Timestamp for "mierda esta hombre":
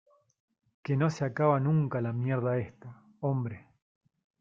2.11-3.67